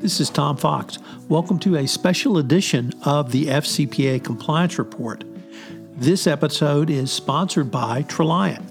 [0.00, 0.98] This is Tom Fox.
[1.28, 5.22] Welcome to a special edition of the FCPA Compliance Report.
[5.94, 8.64] This episode is sponsored by Traliant.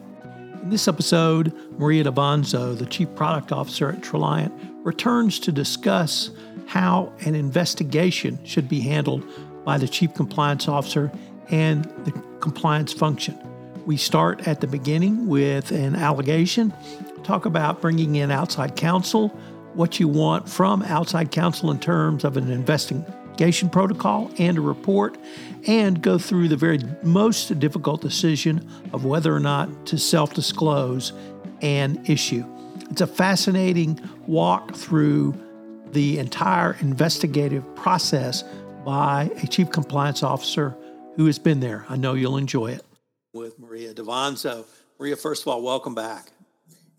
[0.64, 4.52] In this episode, Maria D'Avanzo, the Chief Product Officer at Traliant,
[4.84, 6.32] returns to discuss
[6.66, 9.24] how an investigation should be handled
[9.64, 11.12] by the Chief Compliance Officer
[11.52, 13.38] and the compliance function.
[13.86, 16.74] We start at the beginning with an allegation,
[17.24, 19.40] talk about bringing in outside counsel,
[19.74, 25.18] what you want from outside counsel in terms of an investigation protocol and a report,
[25.68, 31.14] and go through the very most difficult decision of whether or not to self disclose
[31.62, 32.46] an issue.
[32.90, 35.36] It's a fascinating walk through
[35.92, 38.44] the entire investigative process
[38.86, 40.76] by a chief compliance officer
[41.16, 41.86] who has been there.
[41.90, 42.84] I know you'll enjoy it
[43.34, 44.66] with Maria D'Avanzo.
[45.00, 46.32] Maria, first of all, welcome back.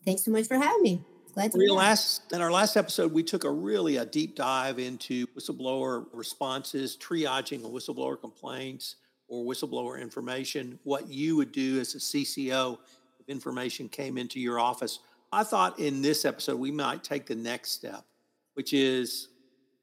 [0.05, 1.05] Thanks so much for having me.
[1.35, 5.27] Glad to last in our last episode, we took a really a deep dive into
[5.29, 8.97] whistleblower responses, triaging of whistleblower complaints
[9.29, 12.79] or whistleblower information, what you would do as a CCO
[13.21, 14.99] if information came into your office.
[15.33, 18.05] I thought in this episode we might take the next step,
[18.55, 19.29] which is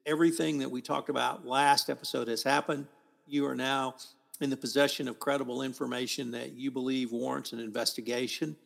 [0.05, 2.87] everything that we talked about last episode has happened.
[3.25, 3.95] You are now
[4.41, 8.57] in the possession of credible information that you believe warrants an investigation?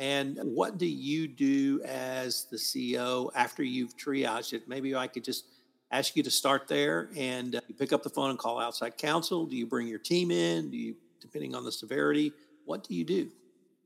[0.00, 4.66] And what do you do as the CEO after you've triaged it?
[4.66, 5.44] Maybe I could just
[5.92, 8.96] ask you to start there and uh, you pick up the phone and call outside
[8.96, 9.44] counsel.
[9.44, 10.70] Do you bring your team in?
[10.70, 12.32] Do you, depending on the severity,
[12.64, 13.30] what do you do?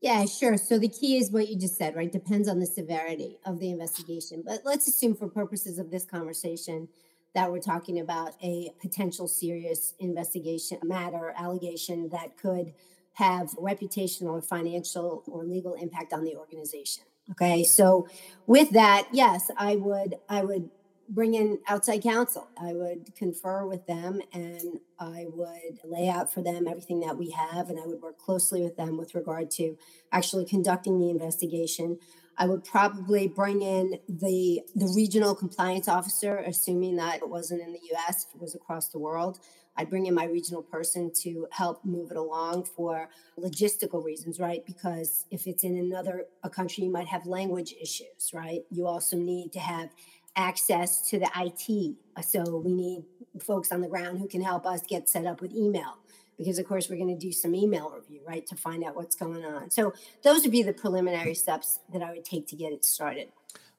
[0.02, 0.56] Yeah, sure.
[0.56, 2.12] So the key is what you just said, right?
[2.12, 4.44] Depends on the severity of the investigation.
[4.46, 6.86] But let's assume, for purposes of this conversation,
[7.34, 12.72] that we're talking about a potential serious investigation matter allegation that could
[13.14, 18.06] have reputational or financial or legal impact on the organization okay so
[18.46, 20.68] with that yes i would i would
[21.08, 26.42] bring in outside counsel i would confer with them and i would lay out for
[26.42, 29.76] them everything that we have and i would work closely with them with regard to
[30.12, 31.98] actually conducting the investigation
[32.36, 37.72] I would probably bring in the the regional compliance officer, assuming that it wasn't in
[37.72, 39.38] the U.S., it was across the world.
[39.76, 43.08] I'd bring in my regional person to help move it along for
[43.38, 44.64] logistical reasons, right?
[44.64, 48.62] Because if it's in another a country, you might have language issues, right?
[48.70, 49.90] You also need to have
[50.36, 51.96] access to the IT.
[52.24, 53.04] So we need
[53.40, 55.98] folks on the ground who can help us get set up with email
[56.38, 59.16] because of course we're going to do some email review right to find out what's
[59.16, 59.92] going on so
[60.22, 63.28] those would be the preliminary steps that i would take to get it started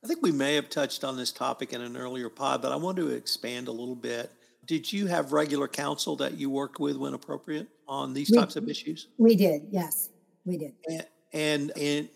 [0.04, 2.76] i think we may have touched on this topic in an earlier pod but i
[2.76, 4.32] want to expand a little bit
[4.66, 8.56] did you have regular counsel that you worked with when appropriate on these we, types
[8.56, 10.10] of issues we did yes
[10.46, 12.10] we did and and, and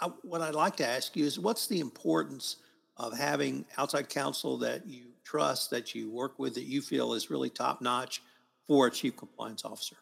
[0.00, 2.56] I, what i'd like to ask you is what's the importance
[2.96, 7.30] of having outside counsel that you trust that you work with that you feel is
[7.30, 8.22] really top notch
[8.66, 9.96] for a chief compliance officer?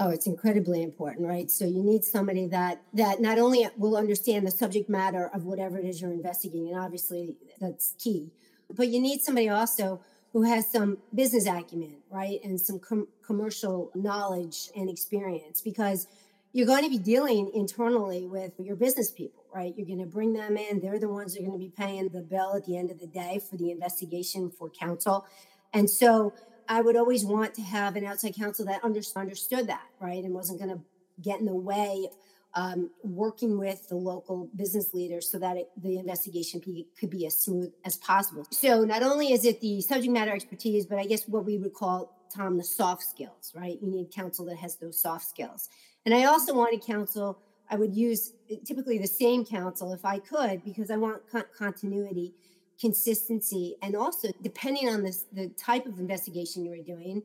[0.00, 1.50] Oh, it's incredibly important, right?
[1.50, 5.78] So you need somebody that that not only will understand the subject matter of whatever
[5.78, 8.32] it is you're investigating, and obviously that's key,
[8.70, 10.00] but you need somebody also
[10.32, 16.06] who has some business acumen, right, and some com- commercial knowledge and experience, because
[16.52, 19.74] you're going to be dealing internally with your business people, right?
[19.76, 22.08] You're going to bring them in; they're the ones that are going to be paying
[22.08, 25.26] the bill at the end of the day for the investigation for counsel,
[25.72, 26.32] and so
[26.68, 30.60] I would always want to have an outside counsel that understood that, right, and wasn't
[30.60, 30.82] going to
[31.20, 32.08] get in the way
[32.54, 36.60] um, working with the local business leaders so that it, the investigation
[36.98, 38.46] could be as smooth as possible.
[38.50, 41.74] So not only is it the subject matter expertise, but I guess what we would
[41.74, 43.78] call Tom the soft skills, right?
[43.80, 45.68] You need counsel that has those soft skills.
[46.04, 47.38] And I also wanted counsel.
[47.70, 48.32] I would use
[48.64, 52.34] typically the same counsel if I could because I want con- continuity
[52.80, 57.22] consistency and also depending on this the type of investigation you were doing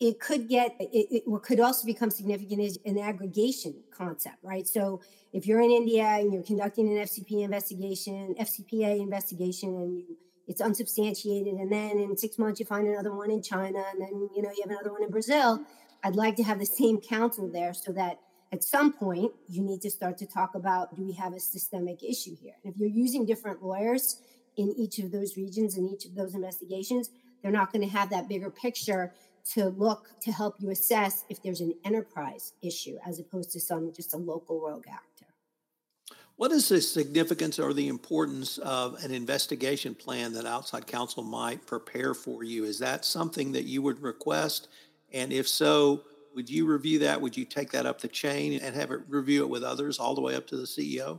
[0.00, 4.66] it could get it, it what could also become significant is an aggregation concept right?
[4.66, 5.00] So
[5.32, 10.16] if you're in india and you're conducting an fcp investigation fcpa investigation and you
[10.46, 14.28] it's unsubstantiated and then in six months you find another one in china and then
[14.34, 15.62] you know you have another one in brazil
[16.04, 18.18] i'd like to have the same counsel there so that
[18.52, 22.02] at some point you need to start to talk about do we have a systemic
[22.02, 22.54] issue here?
[22.64, 24.22] And if you're using different lawyers
[24.56, 27.10] in each of those regions in each of those investigations
[27.42, 29.12] they're not going to have that bigger picture
[29.54, 33.92] to look to help you assess if there's an enterprise issue as opposed to some
[33.92, 35.26] just a local rogue actor.
[36.36, 41.66] What is the significance or the importance of an investigation plan that outside counsel might
[41.66, 42.64] prepare for you?
[42.64, 44.68] Is that something that you would request?
[45.12, 46.02] And if so,
[46.36, 47.20] would you review that?
[47.20, 50.14] Would you take that up the chain and have it review it with others all
[50.14, 51.18] the way up to the CEO?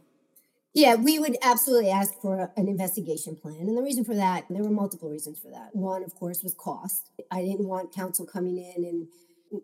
[0.73, 3.57] Yeah, we would absolutely ask for an investigation plan.
[3.61, 5.69] And the reason for that, there were multiple reasons for that.
[5.73, 7.09] One, of course, was cost.
[7.31, 9.07] I didn't want counsel coming in and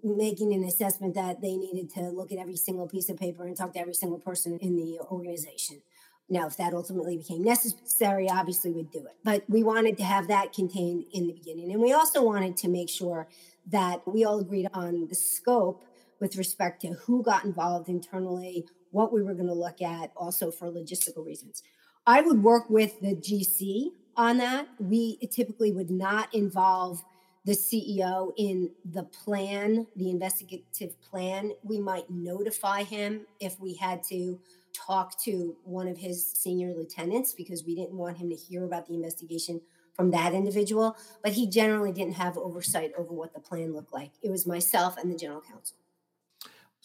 [0.04, 3.56] making an assessment that they needed to look at every single piece of paper and
[3.56, 5.82] talk to every single person in the organization.
[6.28, 9.16] Now, if that ultimately became necessary, obviously we'd do it.
[9.24, 11.72] But we wanted to have that contained in the beginning.
[11.72, 13.28] And we also wanted to make sure
[13.68, 15.84] that we all agreed on the scope
[16.20, 20.50] with respect to who got involved internally, what we were going to look at also
[20.50, 21.62] for logistical reasons.
[22.08, 24.68] I would work with the GC on that.
[24.80, 27.04] We typically would not involve
[27.44, 31.52] the CEO in the plan, the investigative plan.
[31.62, 34.40] We might notify him if we had to
[34.72, 38.88] talk to one of his senior lieutenants because we didn't want him to hear about
[38.88, 39.60] the investigation
[39.94, 40.96] from that individual.
[41.22, 44.12] But he generally didn't have oversight over what the plan looked like.
[44.24, 45.76] It was myself and the general counsel.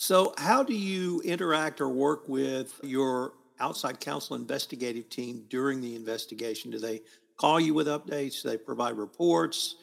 [0.02, 5.94] So, how do you interact or work with your outside counsel investigative team during the
[5.94, 6.70] investigation?
[6.70, 7.02] Do they
[7.36, 8.40] call you with updates?
[8.40, 9.74] Do they provide reports?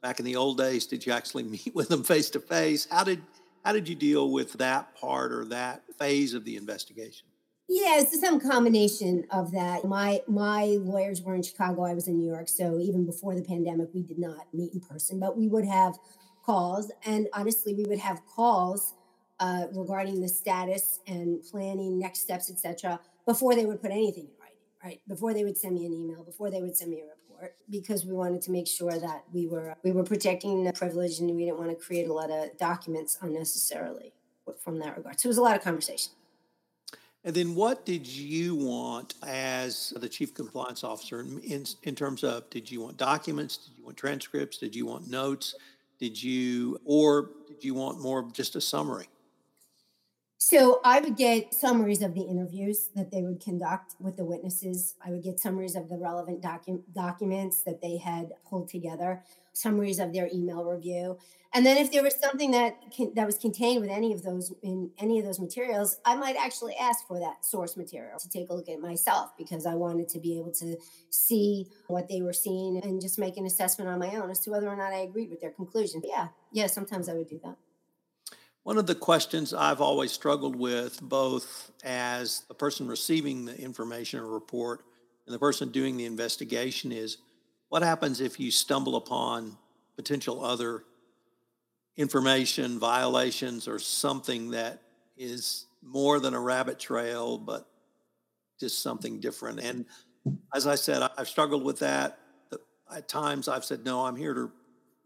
[0.00, 2.88] Back in the old days, did you actually meet with them face to face?
[2.90, 3.20] How did
[3.66, 7.26] how did you deal with that part or that phase of the investigation?
[7.68, 9.84] Yeah, it's some combination of that.
[9.84, 11.82] My my lawyers were in Chicago.
[11.82, 12.48] I was in New York.
[12.48, 15.98] So even before the pandemic, we did not meet in person, but we would have
[16.46, 16.90] calls.
[17.04, 18.94] And honestly, we would have calls
[19.40, 24.30] uh, regarding the status and planning next steps, etc., before they would put anything in
[24.40, 25.00] writing, right?
[25.08, 28.04] Before they would send me an email, before they would send me a report, because
[28.04, 31.44] we wanted to make sure that we were we were protecting the privilege and we
[31.44, 34.12] didn't want to create a lot of documents unnecessarily
[34.58, 35.20] from that regard.
[35.20, 36.12] So it was a lot of conversation.
[37.24, 42.48] And then, what did you want as the chief compliance officer in, in, terms of
[42.50, 43.56] did you want documents?
[43.56, 44.58] Did you want transcripts?
[44.58, 45.56] Did you want notes?
[45.98, 49.06] Did you, or did you want more of just a summary?
[50.48, 54.94] So I would get summaries of the interviews that they would conduct with the witnesses.
[55.04, 59.98] I would get summaries of the relevant docu- documents that they had pulled together, summaries
[59.98, 61.18] of their email review,
[61.52, 64.52] and then if there was something that can, that was contained with any of those
[64.62, 68.48] in any of those materials, I might actually ask for that source material to take
[68.48, 70.76] a look at myself because I wanted to be able to
[71.10, 74.50] see what they were seeing and just make an assessment on my own as to
[74.50, 76.02] whether or not I agreed with their conclusion.
[76.04, 77.56] Yeah, yeah, sometimes I would do that.
[78.66, 84.18] One of the questions I've always struggled with, both as the person receiving the information
[84.18, 84.82] or report
[85.24, 87.18] and the person doing the investigation, is
[87.68, 89.56] what happens if you stumble upon
[89.94, 90.82] potential other
[91.96, 94.82] information, violations, or something that
[95.16, 97.68] is more than a rabbit trail, but
[98.58, 99.60] just something different?
[99.60, 99.84] And
[100.52, 102.18] as I said, I've struggled with that.
[102.92, 104.50] At times I've said, no, I'm here to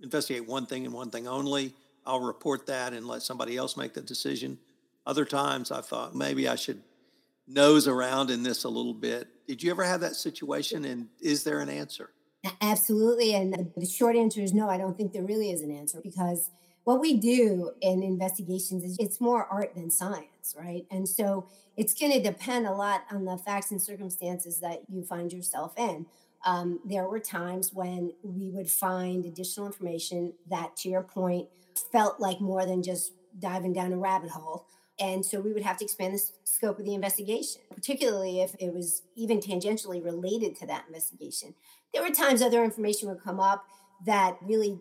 [0.02, 1.75] investigate one thing and one thing only
[2.11, 4.59] I'll report that and let somebody else make the decision.
[5.07, 6.83] Other times I thought maybe I should
[7.47, 9.29] nose around in this a little bit.
[9.47, 12.11] Did you ever have that situation and is there an answer?
[12.61, 13.35] Absolutely.
[13.35, 16.50] And the short answer is no, I don't think there really is an answer because
[16.83, 20.87] what we do in investigations is it's more art than science, right?
[20.90, 25.05] And so it's going to depend a lot on the facts and circumstances that you
[25.05, 26.07] find yourself in.
[26.45, 31.49] Um, there were times when we would find additional information that, to your point,
[31.92, 34.66] felt like more than just diving down a rabbit hole.
[34.99, 38.75] And so we would have to expand the scope of the investigation, particularly if it
[38.75, 41.54] was even tangentially related to that investigation.
[41.94, 43.64] There were times other information would come up
[44.04, 44.78] that really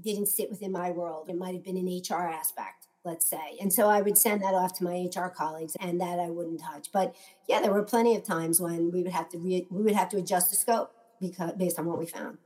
[0.00, 1.28] didn't sit within my world.
[1.28, 3.58] It might have been an HR aspect, let's say.
[3.60, 6.60] And so I would send that off to my HR colleagues and that I wouldn't
[6.60, 6.88] touch.
[6.92, 7.14] But
[7.46, 10.08] yeah, there were plenty of times when we would have to re- we would have
[10.10, 12.38] to adjust the scope because based on what we found.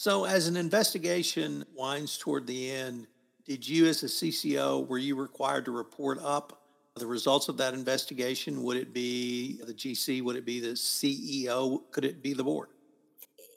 [0.00, 3.06] So, as an investigation winds toward the end,
[3.44, 6.62] did you, as a CCO, were you required to report up
[6.96, 8.62] the results of that investigation?
[8.62, 10.22] Would it be the GC?
[10.22, 11.82] Would it be the CEO?
[11.90, 12.68] Could it be the board?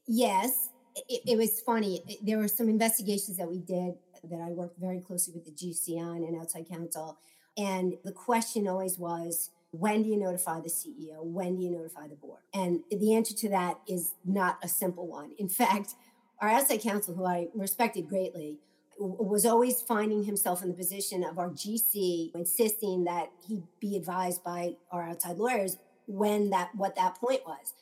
[0.05, 0.71] Yes.
[1.07, 2.03] It, it was funny.
[2.21, 3.93] There were some investigations that we did
[4.29, 7.19] that I worked very closely with the GC on and outside counsel.
[7.57, 11.23] And the question always was, when do you notify the CEO?
[11.23, 12.41] When do you notify the board?
[12.53, 15.31] And the answer to that is not a simple one.
[15.39, 15.95] In fact,
[16.41, 18.59] our outside counsel, who I respected greatly,
[18.99, 24.43] was always finding himself in the position of our GC insisting that he be advised
[24.43, 27.73] by our outside lawyers when that what that point was.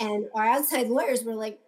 [0.00, 1.60] And our outside lawyers were like,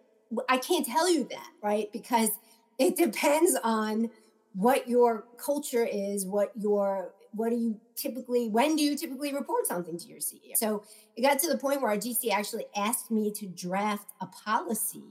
[0.49, 1.91] I can't tell you that, right?
[1.91, 2.31] Because
[2.79, 4.09] it depends on
[4.53, 9.67] what your culture is, what your what do you typically when do you typically report
[9.67, 10.55] something to your CEO?
[10.55, 10.83] So
[11.15, 15.03] it got to the point where our GC actually asked me to draft a policy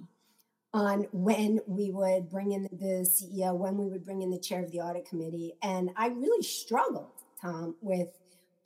[0.76, 4.62] on when we would bring in the CEO, when we would bring in the chair
[4.62, 5.54] of the audit committee.
[5.62, 8.08] And I really struggled, Tom, with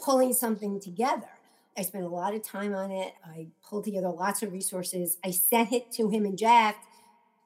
[0.02, 1.28] pulling something together.
[1.78, 3.12] I spent a lot of time on it.
[3.24, 5.18] I pulled together lots of resources.
[5.24, 6.78] I sent it to him in draft.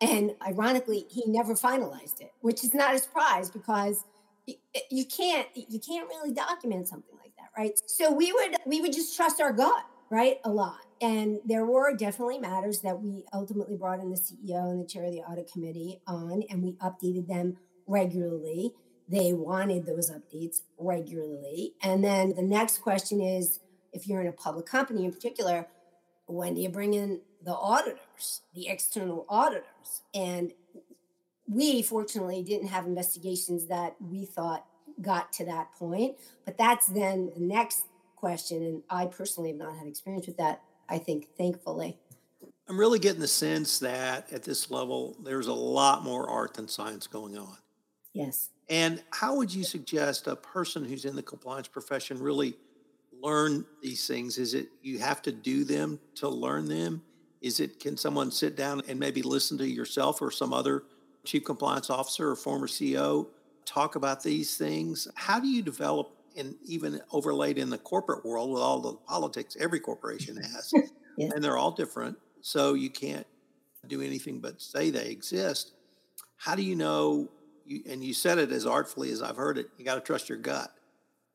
[0.01, 4.05] And ironically, he never finalized it, which is not a surprise because
[4.91, 7.79] you can't you can't really document something like that, right?
[7.87, 10.39] So we would we would just trust our gut, right?
[10.45, 10.81] A lot.
[11.05, 15.05] And there were definitely matters that we ultimately brought in the CEO and the chair
[15.05, 18.73] of the audit committee on, and we updated them regularly.
[19.07, 21.75] They wanted those updates regularly.
[21.83, 23.61] And then the next question is
[23.93, 25.69] if you're in a public company in particular,
[26.25, 30.01] when do you bring in the auditors, the external auditors?
[30.15, 30.55] And
[31.47, 34.65] we fortunately didn't have investigations that we thought
[35.03, 36.17] got to that point.
[36.47, 37.85] But that's then the next
[38.17, 38.63] question.
[38.63, 41.99] And I personally have not had experience with that I think, thankfully.
[42.69, 46.67] I'm really getting the sense that at this level, there's a lot more art than
[46.67, 47.59] science going on.
[48.15, 48.51] Yes.
[48.71, 52.55] And how would you suggest a person who's in the compliance profession really
[53.21, 54.39] learn these things?
[54.39, 57.03] Is it you have to do them to learn them?
[57.43, 60.85] Is it can someone sit down and maybe listen to yourself or some other
[61.25, 63.27] chief compliance officer or former CEO
[63.67, 65.09] talk about these things?
[65.15, 69.57] How do you develop and even overlaid in the corporate world with all the politics
[69.61, 70.73] every corporation has,
[71.17, 71.33] yes.
[71.33, 72.19] and they're all different.
[72.41, 73.27] So you can't
[73.89, 75.73] do anything but say they exist.
[76.37, 77.31] How do you know?
[77.67, 79.69] You, and you said it as artfully as I've heard it.
[79.79, 80.71] You got to trust your gut.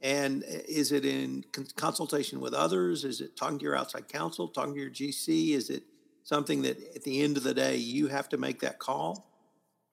[0.01, 1.43] And is it in
[1.75, 3.03] consultation with others?
[3.03, 5.55] Is it talking to your outside counsel, talking to your GC?
[5.55, 5.83] Is it
[6.23, 9.29] something that at the end of the day you have to make that call?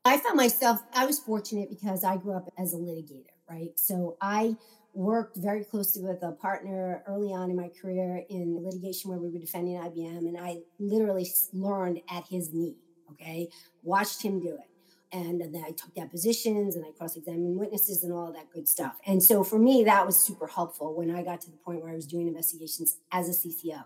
[0.04, 3.72] I found myself, I was fortunate because I grew up as a litigator, right?
[3.76, 4.56] So I
[4.97, 9.29] worked very closely with a partner early on in my career in litigation where we
[9.29, 12.76] were defending IBM, and I literally learned at his knee.
[13.12, 13.49] Okay,
[13.83, 14.69] watched him do it,
[15.12, 18.97] and then I took depositions and I cross-examined witnesses and all that good stuff.
[19.07, 21.93] And so for me, that was super helpful when I got to the point where
[21.93, 23.85] I was doing investigations as a CCO.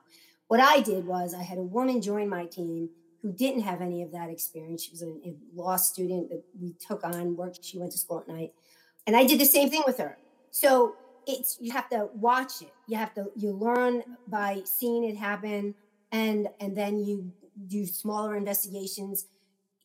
[0.49, 2.89] What I did was I had a woman join my team
[3.23, 4.85] who didn't have any of that experience.
[4.85, 7.63] She was a, a law student that we took on, worked.
[7.63, 8.53] She went to school at night,
[9.07, 10.17] and I did the same thing with her.
[10.51, 10.95] So
[11.27, 12.73] it's you have to watch it.
[12.87, 15.75] You have to you learn by seeing it happen
[16.13, 17.33] and and then you
[17.67, 19.27] do smaller investigations.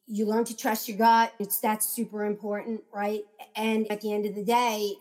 [0.07, 1.33] You learn to trust your gut.
[1.39, 3.21] It's that's super important, right?
[3.55, 4.93] And at the end of the day,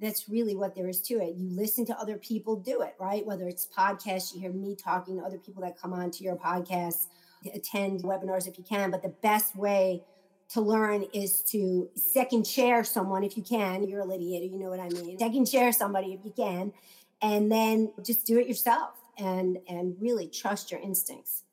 [0.00, 1.34] that's really what there is to it.
[1.36, 3.24] You listen to other people do it, right?
[3.26, 6.36] Whether it's podcasts, you hear me talking to other people that come on to your
[6.36, 7.06] podcast,
[7.54, 8.90] attend webinars if you can.
[8.90, 10.04] But the best way
[10.50, 13.86] to learn is to second chair someone if you can.
[13.86, 15.18] You're a litigator, you know what I mean.
[15.18, 16.72] Second chair somebody if you can,
[17.20, 21.44] and then just do it yourself and and really trust your instincts.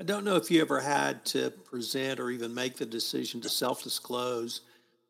[0.00, 3.48] I don't know if you ever had to present or even make the decision to
[3.48, 4.62] self-disclose,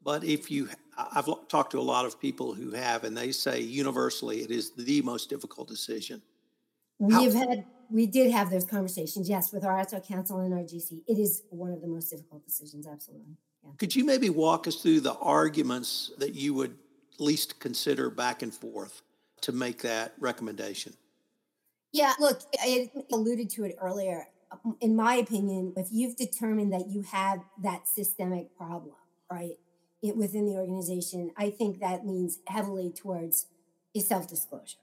[0.02, 3.61] but if you I've talked to a lot of people who have and they say
[3.61, 6.21] universally it is the most difficult decision.
[6.99, 10.61] We've How, had we did have those conversations, yes, with our outside counsel and our
[10.61, 11.02] GC.
[11.06, 13.37] It is one of the most difficult decisions, absolutely.
[13.64, 13.70] Yeah.
[13.78, 16.76] Could you maybe walk us through the arguments that you would
[17.18, 19.02] least consider back and forth
[19.42, 20.94] to make that recommendation?
[21.92, 24.28] Yeah, look, I alluded to it earlier.
[24.52, 28.94] Um, in my opinion, if you've determined that you have that systemic problem,
[29.30, 29.59] right,
[30.02, 33.47] it, within the organization, I think that leans heavily towards
[33.94, 34.78] a self disclosure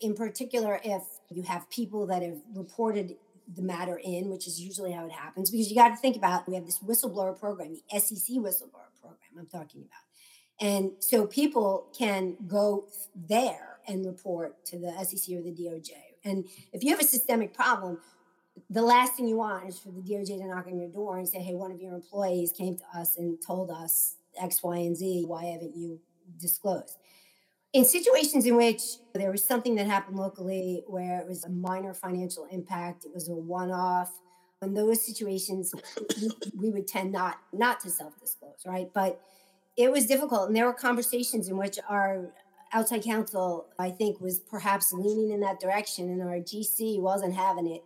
[0.00, 3.16] in particular, if you have people that have reported
[3.54, 6.48] the matter in, which is usually how it happens, because you got to think about
[6.48, 10.02] we have this whistleblower program, the SEC whistleblower program I'm talking about.
[10.60, 12.86] And so people can go
[13.28, 15.90] there and report to the SEC or the DOJ.
[16.24, 17.98] And if you have a systemic problem,
[18.70, 21.28] the last thing you want is for the DOJ to knock on your door and
[21.28, 24.96] say, hey, one of your employees came to us and told us X, Y, and
[24.96, 25.24] Z.
[25.26, 25.98] Why haven't you
[26.38, 26.96] disclosed?
[27.72, 28.82] In situations in which
[29.14, 33.28] there was something that happened locally where it was a minor financial impact, it was
[33.28, 34.12] a one-off.
[34.60, 35.74] In those situations,
[36.56, 38.88] we, would tend not not to self-disclose, right?
[38.94, 39.20] But
[39.76, 42.30] it was difficult, and there were conversations in which our
[42.72, 47.66] outside counsel, I think, was perhaps leaning in that direction, and our GC wasn't having
[47.66, 47.82] it.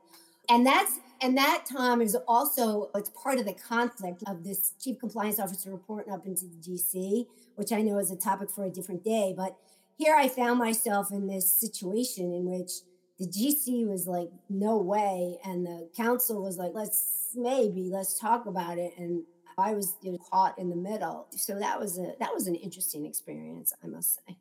[0.50, 4.98] And that's and that Tom is also it's part of the conflict of this chief
[4.98, 8.70] compliance officer reporting up into the GC, which I know is a topic for a
[8.70, 9.32] different day.
[9.34, 9.56] But
[9.96, 12.70] here I found myself in this situation in which
[13.18, 15.38] the GC was like, no way.
[15.44, 18.92] And the counsel was like, let's maybe, let's talk about it.
[18.98, 19.22] And
[19.58, 21.26] I was you know, caught in the middle.
[21.30, 24.36] So that was a that was an interesting experience, I must say.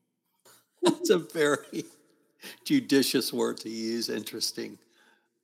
[0.84, 1.86] That's a very
[2.66, 4.78] judicious word to use, interesting.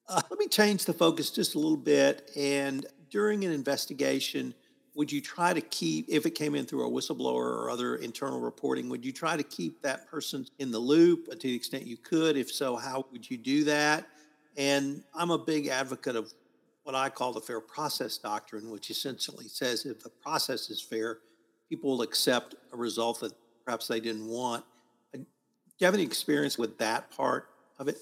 [0.09, 2.29] Uh, let me change the focus just a little bit.
[2.35, 4.53] And during an investigation,
[4.93, 8.39] would you try to keep, if it came in through a whistleblower or other internal
[8.39, 11.97] reporting, would you try to keep that person in the loop to the extent you
[11.97, 12.35] could?
[12.35, 14.05] If so, how would you do that?
[14.57, 16.33] And I'm a big advocate of
[16.83, 21.19] what I call the fair process doctrine, which essentially says if the process is fair,
[21.69, 23.33] people will accept a result that
[23.63, 24.65] perhaps they didn't want.
[25.13, 25.25] Uh, do
[25.77, 27.47] you have any experience with that part
[27.79, 27.97] of it?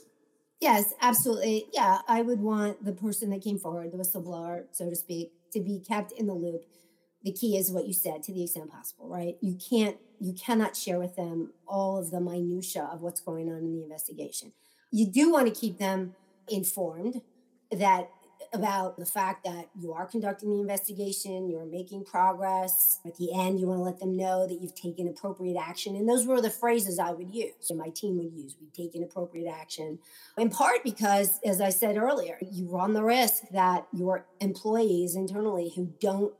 [0.59, 1.67] Yes, absolutely.
[1.71, 5.59] Yeah, I would want the person that came forward, the whistleblower, so to speak, to
[5.59, 6.65] be kept in the loop.
[7.23, 9.35] The key is what you said, to the extent possible, right?
[9.41, 13.57] You can't, you cannot share with them all of the minutia of what's going on
[13.57, 14.53] in the investigation.
[14.91, 16.15] You do want to keep them
[16.47, 17.21] informed
[17.71, 18.09] that
[18.53, 22.99] about the fact that you are conducting the investigation, you're making progress.
[23.05, 25.95] At the end, you want to let them know that you've taken appropriate action.
[25.95, 28.55] And those were the phrases I would use and my team would use.
[28.59, 29.99] We've taken appropriate action,
[30.37, 35.73] in part because, as I said earlier, you run the risk that your employees internally
[35.75, 36.33] who don't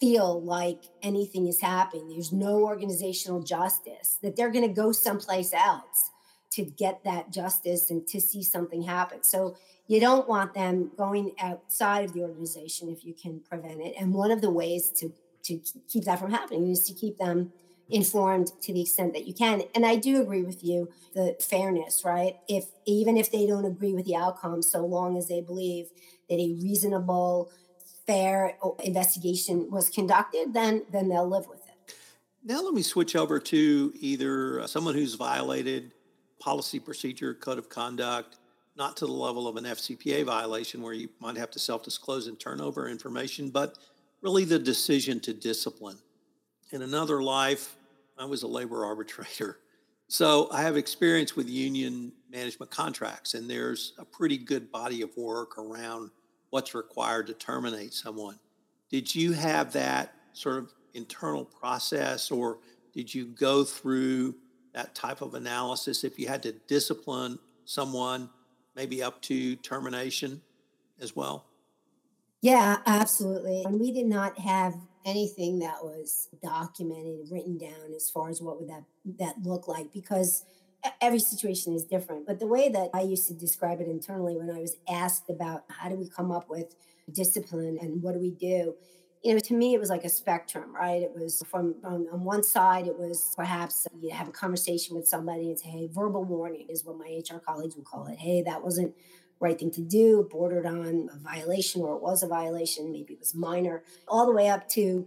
[0.00, 5.52] feel like anything is happening, there's no organizational justice, that they're going to go someplace
[5.52, 6.09] else
[6.50, 9.22] to get that justice and to see something happen.
[9.22, 13.94] So you don't want them going outside of the organization if you can prevent it.
[13.98, 17.50] And one of the ways to to keep that from happening is to keep them
[17.88, 19.62] informed to the extent that you can.
[19.74, 22.36] And I do agree with you, the fairness, right?
[22.48, 25.86] If even if they don't agree with the outcome, so long as they believe
[26.28, 27.50] that a reasonable,
[28.06, 31.94] fair investigation was conducted, then then they'll live with it.
[32.44, 35.92] Now let me switch over to either uh, someone who's violated
[36.40, 38.38] policy procedure, code of conduct,
[38.76, 42.26] not to the level of an FCPA violation where you might have to self disclose
[42.26, 43.78] and turn over information, but
[44.22, 45.98] really the decision to discipline.
[46.72, 47.76] In another life,
[48.18, 49.58] I was a labor arbitrator.
[50.12, 55.16] So I have experience with union management contracts, and there's a pretty good body of
[55.16, 56.10] work around
[56.50, 58.36] what's required to terminate someone.
[58.90, 62.58] Did you have that sort of internal process, or
[62.92, 64.34] did you go through
[64.72, 68.30] that type of analysis if you had to discipline someone?
[68.80, 70.40] maybe up to termination
[71.00, 71.44] as well?
[72.42, 73.62] Yeah, absolutely.
[73.64, 78.58] And we did not have anything that was documented, written down as far as what
[78.58, 78.84] would that
[79.18, 80.44] that look like because
[81.02, 82.26] every situation is different.
[82.26, 85.64] But the way that I used to describe it internally when I was asked about
[85.68, 86.74] how do we come up with
[87.12, 88.74] discipline and what do we do,
[89.22, 91.02] you know, to me, it was like a spectrum, right?
[91.02, 95.06] It was from on, on one side, it was perhaps you have a conversation with
[95.06, 98.18] somebody and say, hey, verbal warning is what my HR colleagues would call it.
[98.18, 98.94] Hey, that wasn't
[99.38, 103.18] right thing to do, bordered on a violation or it was a violation, maybe it
[103.18, 105.06] was minor, all the way up to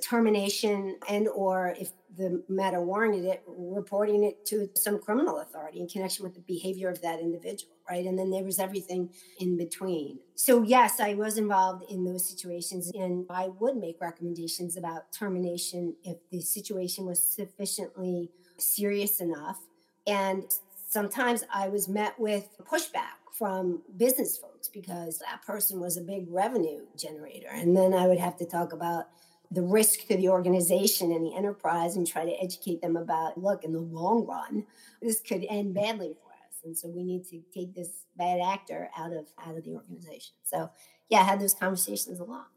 [0.00, 5.88] termination and or if the matter warranted it reporting it to some criminal authority in
[5.88, 8.06] connection with the behavior of that individual right?
[8.06, 10.18] And then there was everything in between.
[10.34, 15.94] So yes i was involved in those situations and i would make recommendations about termination
[16.04, 19.58] if the situation was sufficiently serious enough.
[20.06, 20.44] And
[20.88, 26.26] sometimes i was met with pushback from business folks because that person was a big
[26.28, 27.48] revenue generator.
[27.50, 29.06] And then i would have to talk about
[29.52, 33.64] the risk to the organization and the enterprise and try to educate them about look
[33.64, 34.64] in the long run
[35.00, 36.60] this could end badly for us.
[36.64, 40.34] And so we need to take this bad actor out of out of the organization.
[40.44, 40.70] So
[41.08, 42.48] yeah i had those conversations a lot.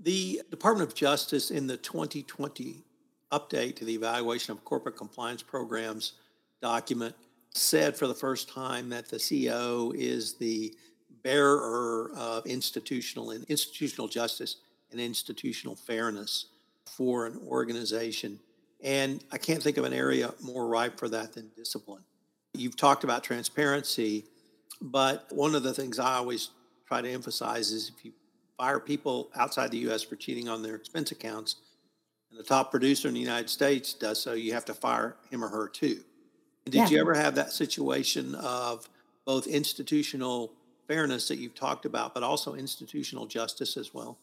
[0.00, 2.84] The department of justice in the 2020
[3.32, 6.12] update to the evaluation of corporate compliance programs
[6.62, 7.14] document
[7.54, 10.74] said for the first time that the CEO is the
[11.22, 14.56] bearer of institutional and institutional justice
[14.90, 16.46] and institutional fairness
[16.84, 18.38] for an organization.
[18.82, 22.02] And I can't think of an area more ripe for that than discipline.
[22.54, 24.24] You've talked about transparency,
[24.80, 26.50] but one of the things I always
[26.86, 28.12] try to emphasize is if you
[28.56, 31.56] fire people outside the US for cheating on their expense accounts,
[32.30, 35.42] and the top producer in the United States does so, you have to fire him
[35.44, 36.00] or her too.
[36.64, 36.88] Did yeah.
[36.88, 38.88] you ever have that situation of
[39.24, 40.52] both institutional
[40.86, 44.18] fairness that you've talked about, but also institutional justice as well?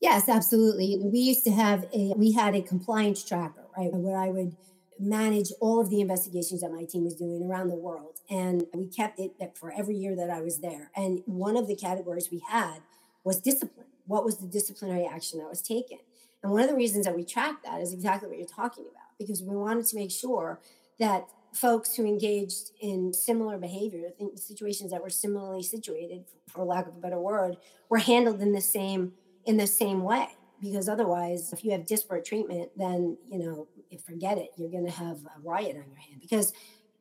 [0.00, 0.98] Yes, absolutely.
[0.98, 4.56] We used to have a we had a compliance tracker, right, where I would
[4.98, 8.86] manage all of the investigations that my team was doing around the world, and we
[8.86, 10.90] kept it for every year that I was there.
[10.96, 12.78] And one of the categories we had
[13.24, 13.86] was discipline.
[14.06, 15.98] What was the disciplinary action that was taken?
[16.42, 19.18] And one of the reasons that we tracked that is exactly what you're talking about,
[19.18, 20.60] because we wanted to make sure
[20.98, 26.94] that folks who engaged in similar behavior, situations that were similarly situated, for lack of
[26.96, 27.56] a better word,
[27.90, 29.12] were handled in the same
[29.50, 30.28] in the same way.
[30.60, 33.66] Because otherwise, if you have disparate treatment, then you know,
[34.06, 34.50] forget it.
[34.56, 36.52] You're going to have a riot on your hand because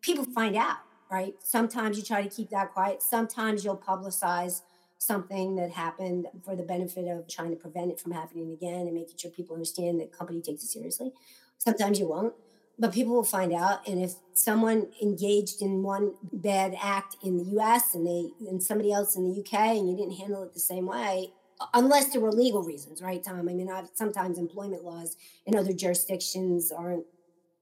[0.01, 0.77] people find out,
[1.11, 1.35] right?
[1.43, 3.03] Sometimes you try to keep that quiet.
[3.03, 4.61] Sometimes you'll publicize
[4.97, 8.93] something that happened for the benefit of trying to prevent it from happening again and
[8.93, 11.11] making sure people understand that company takes it seriously.
[11.57, 12.33] Sometimes you won't
[12.79, 17.43] but people will find out and if someone engaged in one bad act in the
[17.59, 20.59] US and they and somebody else in the UK and you didn't handle it the
[20.61, 21.33] same way
[21.73, 25.73] unless there were legal reasons right Tom I mean I've, sometimes employment laws in other
[25.73, 27.05] jurisdictions aren't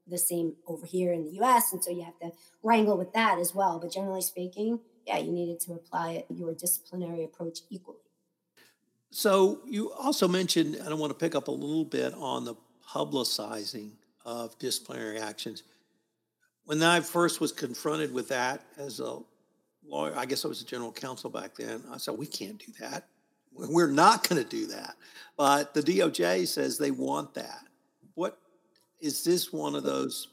[0.07, 2.31] the same over here in the US and so you have to
[2.63, 7.23] wrangle with that as well but generally speaking yeah you needed to apply your disciplinary
[7.23, 7.99] approach equally
[9.11, 12.55] so you also mentioned and I want to pick up a little bit on the
[12.87, 13.91] publicizing
[14.25, 15.63] of disciplinary actions.
[16.65, 19.19] When I first was confronted with that as a
[19.87, 22.73] lawyer, I guess I was a general counsel back then, I said, we can't do
[22.79, 23.07] that.
[23.53, 24.95] We're not going to do that.
[25.37, 27.63] But the DOJ says they want that.
[28.15, 28.37] What
[28.99, 30.29] is this one of those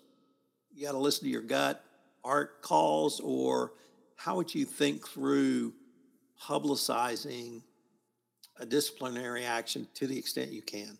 [0.74, 1.84] you got to listen to your gut
[2.24, 3.72] art calls, or
[4.16, 5.72] how would you think through
[6.42, 7.62] publicizing
[8.58, 10.98] a disciplinary action to the extent you can?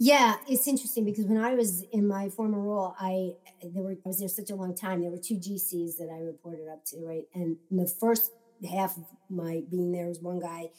[0.00, 4.08] Yeah, it's interesting because when I was in my former role, I there were I
[4.08, 5.00] was there such a long time.
[5.00, 7.24] There were two GCs that I reported up to, right?
[7.34, 8.30] And the first
[8.70, 10.70] half of my being there was one guy,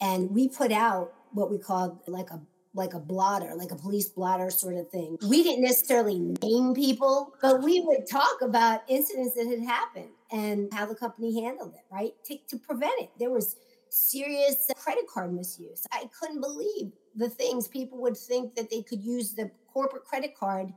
[0.00, 2.40] and we put out what we called like a
[2.76, 5.16] like a blotter, like a police blotter sort of thing.
[5.28, 10.72] We didn't necessarily name people, but we would talk about incidents that had happened and
[10.74, 12.12] how the company handled it, right?
[12.24, 13.10] To, to prevent it.
[13.16, 13.54] There was
[13.90, 15.86] serious credit card misuse.
[15.92, 20.36] I couldn't believe the things people would think that they could use the corporate credit
[20.36, 20.72] card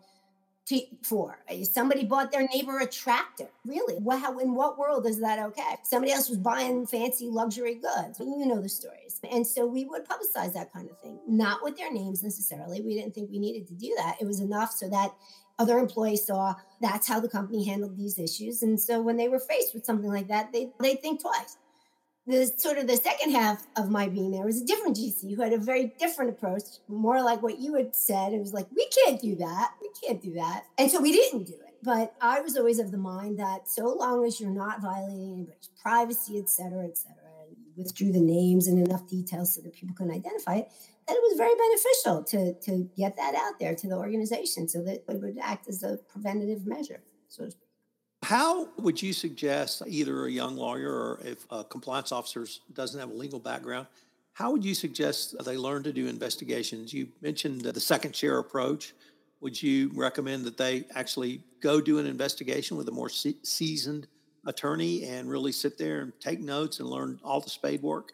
[0.68, 1.40] to, for.
[1.50, 3.48] Uh, somebody bought their neighbor a tractor.
[3.66, 3.98] Really?
[4.18, 5.78] How, in what world is that okay?
[5.84, 8.20] Somebody else was buying fancy luxury goods.
[8.20, 9.20] You know the stories.
[9.32, 12.82] And so we would publicize that kind of thing, not with their names necessarily.
[12.82, 14.18] We didn't think we needed to do that.
[14.20, 15.14] It was enough so that
[15.60, 18.62] other employees saw that's how the company handled these issues.
[18.62, 21.58] And so when they were faced with something like that, they they think twice
[22.28, 25.42] the sort of the second half of my being there was a different GC who
[25.42, 28.34] had a very different approach, more like what you had said.
[28.34, 29.72] It was like, we can't do that.
[29.82, 30.66] We can't do that.
[30.78, 31.78] And so we didn't do it.
[31.82, 35.70] But I was always of the mind that so long as you're not violating anybody's
[35.82, 39.74] privacy, et cetera, et cetera, and you withdrew the names and enough details so that
[39.74, 40.70] people can identify it,
[41.08, 44.84] that it was very beneficial to, to get that out there to the organization so
[44.84, 47.67] that it would act as a preventative measure, so to speak.
[48.24, 53.10] How would you suggest either a young lawyer or if a compliance officer doesn't have
[53.10, 53.88] a legal background,
[54.34, 56.94] how would you suggest they learn to do investigations?
[56.94, 58.94] You mentioned the second chair approach.
[59.42, 64.08] Would you recommend that they actually go do an investigation with a more se- seasoned
[64.46, 68.14] attorney and really sit there and take notes and learn all the spade work?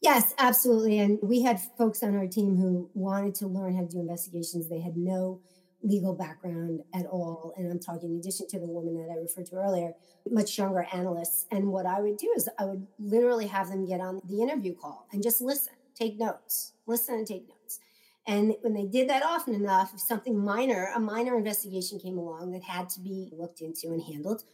[0.00, 0.98] Yes, absolutely.
[0.98, 4.68] And we had folks on our team who wanted to learn how to do investigations.
[4.68, 5.40] They had no
[5.82, 7.52] legal background at all.
[7.56, 9.92] And I'm talking in addition to the woman that I referred to earlier,
[10.30, 11.46] much younger analysts.
[11.50, 14.74] And what I would do is I would literally have them get on the interview
[14.74, 17.80] call and just listen, take notes, listen and take notes.
[18.26, 22.52] And when they did that often enough, if something minor, a minor investigation came along
[22.52, 24.44] that had to be looked into and handled,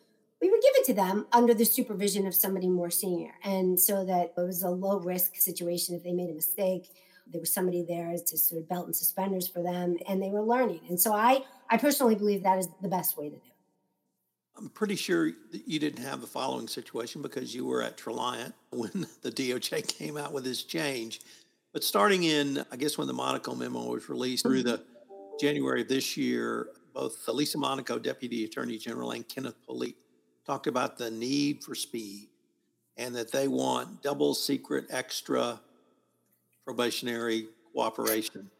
[0.40, 3.32] we would give it to them under the supervision of somebody more senior.
[3.44, 6.88] And so that it was a low risk situation if they made a mistake
[7.30, 10.42] there was somebody there to sort of belt and suspenders for them and they were
[10.42, 10.80] learning.
[10.88, 13.52] And so i i personally believe that is the best way to do it.
[14.56, 15.30] I'm pretty sure
[15.66, 20.16] you didn't have the following situation because you were at Traliant when the doj came
[20.16, 21.20] out with this change.
[21.72, 24.82] But starting in i guess when the monaco memo was released through the
[25.38, 29.94] january of this year both lisa monaco deputy attorney general and kenneth polite
[30.46, 32.28] talked about the need for speed
[32.96, 35.60] and that they want double secret extra
[36.68, 38.50] probationary cooperation,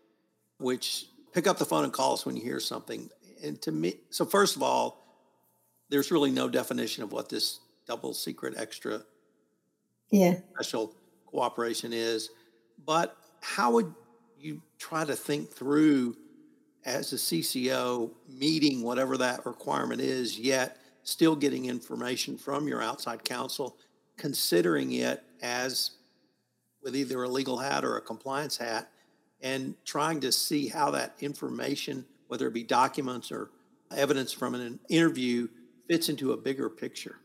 [0.56, 3.10] which pick up the phone and call us when you hear something.
[3.44, 5.04] And to me, so first of all,
[5.90, 9.02] there's really no definition of what this double secret extra
[10.10, 10.36] yeah.
[10.54, 10.94] special
[11.26, 12.30] cooperation is.
[12.86, 13.92] But how would
[14.40, 16.16] you try to think through
[16.86, 23.22] as a CCO meeting whatever that requirement is, yet still getting information from your outside
[23.22, 23.76] counsel,
[24.16, 25.97] considering it as
[26.88, 28.88] with either a legal hat or a compliance hat,
[29.42, 33.50] and trying to see how that information, whether it be documents or
[33.94, 35.48] evidence from an interview,
[35.86, 37.16] fits into a bigger picture.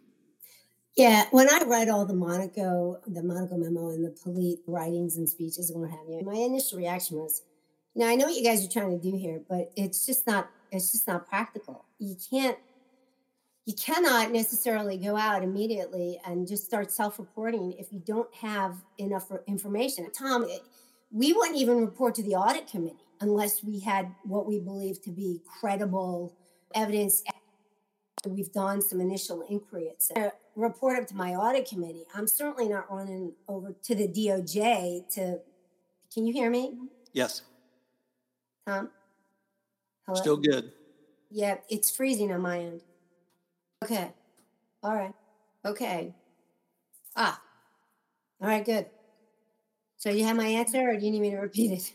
[0.98, 5.28] Yeah, when I read all the Monaco, the Monaco memo and the Polite writings and
[5.28, 7.42] speeches and what have you, my initial reaction was,
[7.96, 10.50] know, I know what you guys are trying to do here, but it's just not,
[10.72, 11.86] it's just not practical.
[12.00, 12.58] You can't,
[13.66, 19.32] you cannot necessarily go out immediately and just start self-reporting if you don't have enough
[19.48, 20.12] information.
[20.12, 20.46] Tom,
[21.12, 25.12] we wouldn't even report to the audit committee unless we had what we believe to
[25.12, 26.36] be credible
[26.76, 27.24] evidence
[28.26, 29.90] we've done some initial inquiry.
[29.92, 32.06] It's a report up to my audit committee.
[32.16, 35.40] I'm certainly not running over to the DOJ to.
[36.14, 36.78] Can you hear me?
[37.12, 37.42] Yes.
[38.68, 38.90] Tom?
[40.06, 40.20] Hello?
[40.20, 40.72] Still good.
[41.32, 42.82] Yeah, it's freezing on my end.
[43.84, 44.12] Okay.
[44.82, 45.14] All right.
[45.66, 46.14] Okay.
[47.16, 47.42] Ah.
[48.42, 48.86] All right, good.
[49.98, 51.94] So you have my answer or do you need me to repeat it?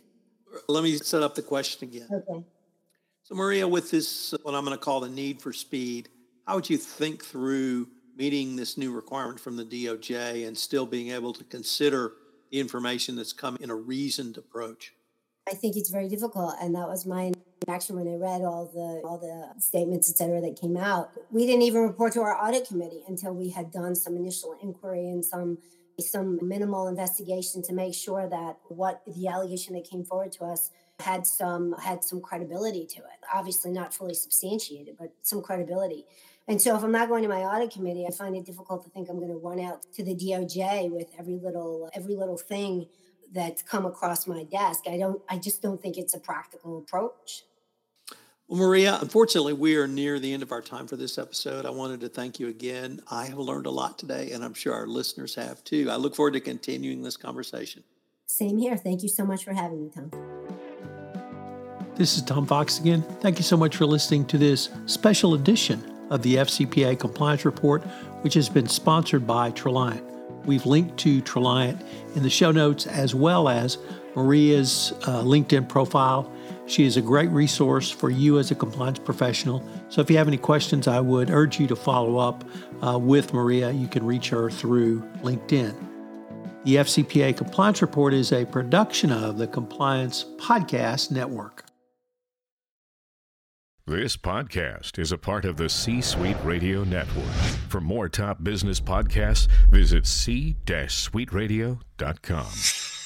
[0.69, 2.09] Let me set up the question again.
[2.13, 2.45] Okay.
[3.23, 6.09] So, Maria, with this, what I'm going to call the need for speed,
[6.47, 11.11] how would you think through meeting this new requirement from the DOJ and still being
[11.11, 12.13] able to consider
[12.51, 14.95] the information that's come in a reasoned approach?
[15.47, 17.33] I think it's very difficult, and that was my
[17.67, 21.11] reaction when I read all the all the statements, et cetera, that came out.
[21.31, 25.09] We didn't even report to our audit committee until we had done some initial inquiry
[25.09, 25.59] and some
[26.01, 30.71] some minimal investigation to make sure that what the allegation that came forward to us
[31.01, 33.19] had some had some credibility to it.
[33.33, 36.05] Obviously, not fully substantiated, but some credibility.
[36.47, 38.91] And so if I'm not going to my audit committee, I find it difficult to
[38.91, 42.87] think I'm going to run out to the DOJ with every little every little thing
[43.33, 44.85] that's come across my desk.
[44.89, 47.45] I don't I just don't think it's a practical approach.
[48.49, 51.67] Well, Maria, unfortunately, we are near the end of our time for this episode.
[51.67, 53.03] I wanted to thank you again.
[53.11, 55.91] I have learned a lot today, and I'm sure our listeners have too.
[55.91, 57.85] I look forward to continuing this conversation.
[58.25, 58.79] Same here.
[58.79, 60.11] Thank you so much for having me, Tom.
[61.97, 63.03] This is Tom Fox again.
[63.21, 67.83] Thank you so much for listening to this special edition of the FCPA Compliance Report,
[68.23, 70.03] which has been sponsored by Traliant.
[70.47, 71.85] We've linked to Traliant
[72.17, 73.77] in the show notes as well as
[74.17, 76.33] Maria's uh, LinkedIn profile.
[76.69, 79.67] She is a great resource for you as a compliance professional.
[79.89, 82.45] So if you have any questions, I would urge you to follow up
[82.87, 83.71] uh, with Maria.
[83.71, 85.75] You can reach her through LinkedIn.
[86.65, 91.65] The FCPA Compliance Report is a production of the Compliance Podcast Network.
[93.87, 97.33] This podcast is a part of the C Suite Radio Network.
[97.71, 102.98] For more top business podcasts, visit c-suiteradio.com.